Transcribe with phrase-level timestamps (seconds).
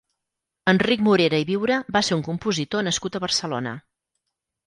[0.71, 3.75] Enric Morera i Viura va ser un compositor nascut a Barcelona.